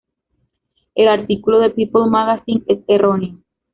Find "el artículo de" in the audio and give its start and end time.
0.95-1.69